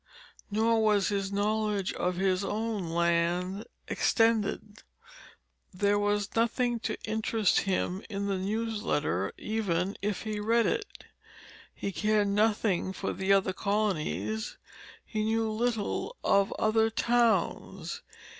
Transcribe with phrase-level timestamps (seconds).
[0.49, 4.81] Nor was his knowledge of his own land extended.
[5.71, 11.03] There was nothing to interest him in the newsletter, even if he read it.
[11.71, 14.57] He cared nothing for the other colonies,
[15.05, 18.01] he knew little of other towns.